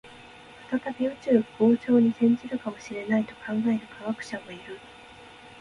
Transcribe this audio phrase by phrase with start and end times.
[0.71, 4.79] 再び宇宙が膨張に転じるかもしれないと考える科学者もいる